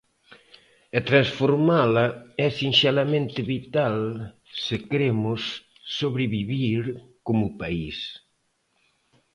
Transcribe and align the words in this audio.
E 0.97 0.99
transformala 1.09 2.05
é 2.45 2.47
sinxelamente 2.59 3.39
vital 3.53 3.97
se 4.63 4.75
queremos 4.89 5.41
sobrevivir 5.99 6.81
como 7.27 7.45
país. 7.61 7.97